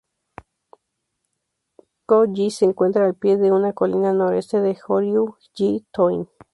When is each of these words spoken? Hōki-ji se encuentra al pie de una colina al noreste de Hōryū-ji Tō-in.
Hōki-ji 2.07 2.49
se 2.49 2.65
encuentra 2.65 3.05
al 3.05 3.13
pie 3.13 3.37
de 3.37 3.51
una 3.51 3.71
colina 3.73 4.09
al 4.09 4.17
noreste 4.17 4.59
de 4.59 4.73
Hōryū-ji 4.75 5.85
Tō-in. 5.95 6.27